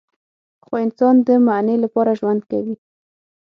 خو 0.65 0.73
انسان 0.85 1.15
د 1.27 1.29
معنی 1.47 1.77
لپاره 1.83 2.17
ژوند 2.19 2.41
کوي. 2.51 2.75